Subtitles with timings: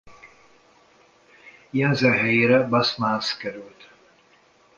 [1.71, 3.89] Jensen helyére Bas Maas került.